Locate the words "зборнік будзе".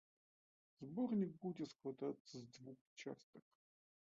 0.91-1.65